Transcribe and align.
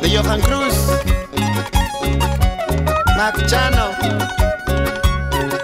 de 0.00 0.16
Johan 0.16 0.40
Cruz, 0.42 0.74
Mac 3.16 3.46
Chano, 3.46 3.90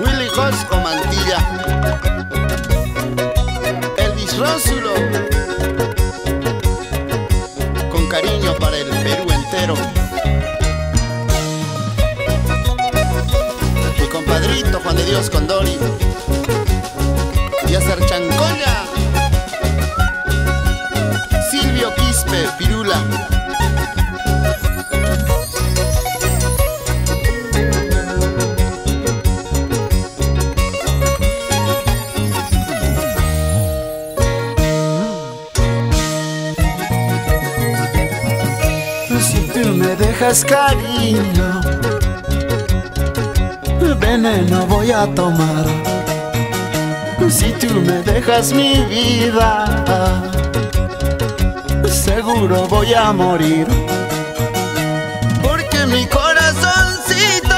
Willy 0.00 0.26
Cosco 0.34 0.76
Mantilla, 0.80 1.38
Elvis 3.96 4.36
Rósulo, 4.36 4.94
con 7.92 8.08
cariño 8.08 8.54
para 8.58 8.76
el 8.76 8.88
Perú 8.88 9.30
entero. 9.30 9.74
Mi 14.00 14.06
compadrito 14.08 14.80
Juan 14.80 14.96
de 14.96 15.04
Dios 15.04 15.30
Condori, 15.30 15.78
Yasser 17.68 18.04
Chancoya, 18.06 18.73
Silvio 18.73 18.73
me 40.24 40.30
dejas 40.30 40.44
cariño, 40.46 41.60
veneno 44.00 44.66
voy 44.66 44.90
a 44.90 45.06
tomar. 45.14 45.66
Si 47.28 47.52
tú 47.52 47.74
me 47.82 48.02
dejas 48.02 48.52
mi 48.54 48.74
vida, 48.84 49.66
seguro 51.86 52.66
voy 52.68 52.94
a 52.94 53.12
morir. 53.12 53.66
Porque 55.42 55.84
mi 55.86 56.06
corazoncito 56.06 57.54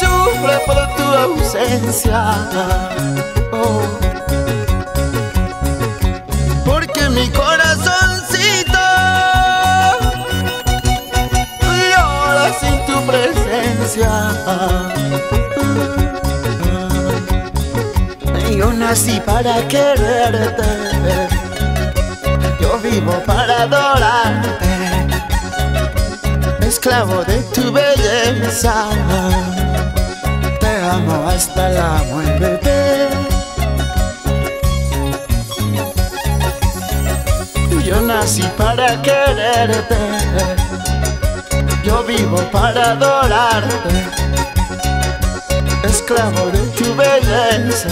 Sufre 0.00 0.58
por 0.66 0.96
tu 0.96 1.02
ausencia. 1.02 2.48
Oh. 3.52 4.03
Yo 13.96 14.02
nací 18.72 19.20
para 19.20 19.68
quererte, 19.68 20.64
yo 22.60 22.76
vivo 22.80 23.12
para 23.24 23.62
adorarte, 23.62 24.48
esclavo 26.66 27.22
de 27.22 27.40
tu 27.54 27.70
belleza. 27.72 28.88
Te 30.58 30.76
amo 30.90 31.28
hasta 31.28 31.68
la 31.68 32.02
muerte. 32.10 33.08
Yo 37.84 38.00
nací 38.00 38.42
para 38.56 39.00
quererte, 39.02 39.96
yo 41.84 42.02
vivo 42.04 42.38
para 42.50 42.92
adorarte, 42.92 44.06
esclavo 45.84 46.50
de 46.50 46.58
tu 46.68 46.94
belleza. 46.96 47.90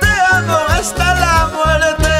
Te 0.00 0.12
amo 0.32 0.58
hasta 0.68 1.14
la 1.14 1.50
muerte. 1.54 2.14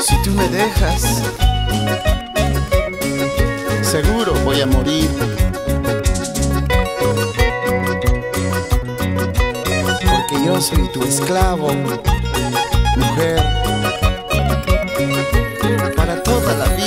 Si 0.00 0.22
tú 0.22 0.30
me 0.30 0.48
dejas, 0.48 1.02
seguro 3.82 4.34
voy 4.44 4.60
a 4.60 4.66
morir. 4.66 5.10
Yo 10.58 10.62
soy 10.62 10.88
tu 10.88 11.02
esclavo, 11.04 11.68
mujer, 12.96 13.40
para 15.94 16.20
toda 16.24 16.54
la 16.54 16.64
vida. 16.64 16.77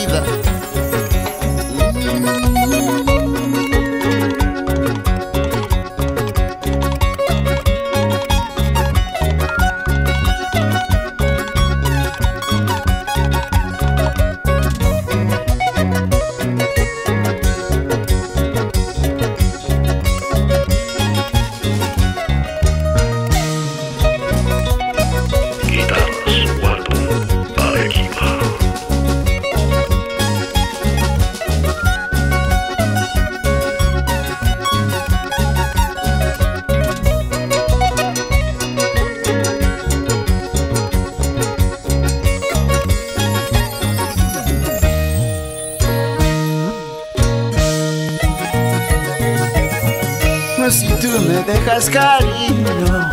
Me 51.19 51.43
dejas 51.43 51.89
cariño, 51.89 53.11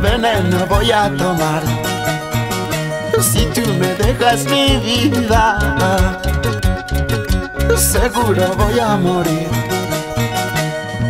veneno 0.00 0.66
voy 0.66 0.90
a 0.90 1.10
tomar. 1.16 1.62
Si 3.20 3.44
tú 3.46 3.62
me 3.74 3.94
dejas 3.94 4.44
mi 4.44 4.76
vida, 4.78 5.58
seguro 7.76 8.54
voy 8.56 8.78
a 8.78 8.96
morir. 8.96 9.48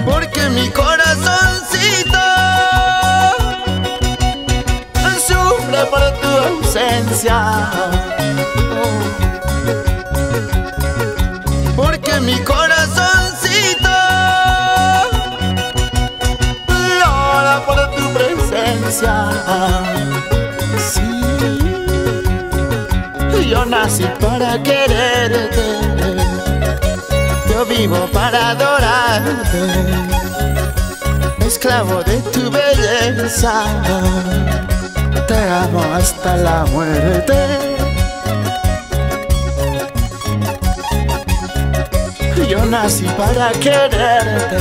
Porque 0.05 0.49
mi 0.49 0.69
corazoncito 0.71 2.19
Sufre 5.29 5.85
por 5.91 6.01
tu 6.21 6.29
ausencia. 6.29 7.98
Sí, 18.90 19.00
yo 23.50 23.67
nací 23.67 24.05
para 24.19 24.62
quererte. 24.62 25.62
Yo 27.50 27.67
vivo 27.67 28.08
para 28.12 28.50
adorarte. 28.50 29.61
Esclavo 31.46 32.02
de 32.02 32.17
tu 32.32 32.50
belleza. 32.50 33.64
Te 35.26 35.37
amo 35.37 35.82
hasta 35.94 36.37
la 36.38 36.64
muerte. 36.67 37.37
Yo 42.49 42.64
nací 42.64 43.05
para 43.19 43.50
quererte. 43.52 44.56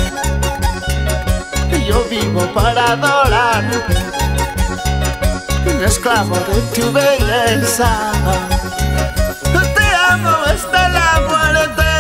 Yo 1.88 2.04
vivo 2.10 2.42
para 2.54 2.92
adorarte. 2.92 4.17
Esclavo 5.86 6.36
de 6.36 6.62
tu 6.74 6.92
belleza. 6.92 8.12
Te 9.76 9.88
amo 10.12 10.30
hasta 10.46 10.90
la 10.90 11.22
muerte. 11.28 11.92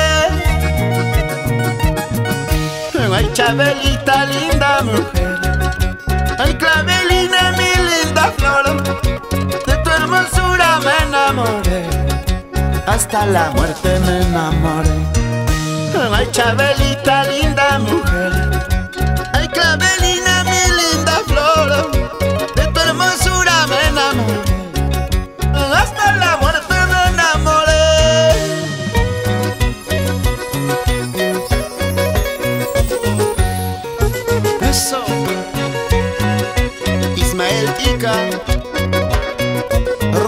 Ay, 3.16 3.30
Chabelita, 3.34 4.26
linda 4.26 4.82
mujer. 4.84 5.40
Ay, 6.38 6.54
Clavelina, 6.56 7.52
mi 7.58 7.70
linda 7.90 8.32
flor. 8.38 8.84
De 9.66 9.76
tu 9.84 9.90
hermosura 9.90 10.80
me 10.86 10.94
enamoré. 11.08 11.82
Hasta 12.86 13.26
la 13.26 13.50
muerte 13.52 14.00
me 14.06 14.22
enamoré. 14.22 14.98
Ay, 16.14 16.28
Chabelita, 16.32 17.24
linda 17.24 17.80
mujer. 17.80 18.37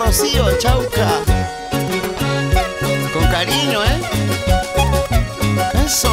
Rocío 0.10 0.58
Chauca. 0.58 1.08
Con 3.14 3.26
cariño, 3.28 3.84
¿eh? 3.84 4.02
Eso. 5.86 6.12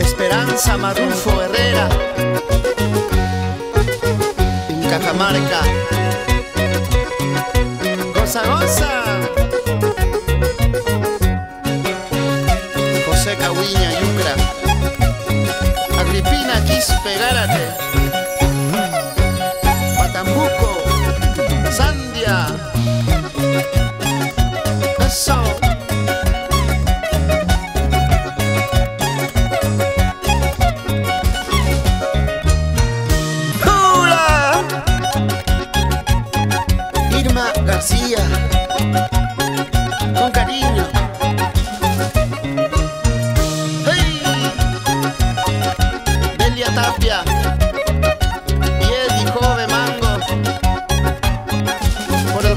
Esperanza 0.00 0.76
Marufo 0.78 1.42
Herrera. 1.42 1.88
En 4.68 4.82
Cajamarca. 4.90 5.60
Goza, 8.12 8.42
goza. 8.48 9.04
José 13.06 13.36
Cahuiña, 13.36 13.90
Yucra. 14.00 14.41
Quispe, 16.84 17.16
Gárate. 17.16 17.64
Patambuco, 19.96 20.82
Sandia. 21.70 22.48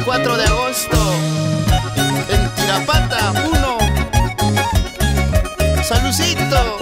4 0.06 0.38
de 0.38 0.46
agosto 0.46 0.98
en 2.30 2.50
Tirapata 2.56 3.31
1 3.31 3.78
Salucito 5.84 6.78